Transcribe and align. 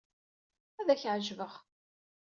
Ad 0.79 0.87
ak-ɛejbeɣ. 0.93 1.53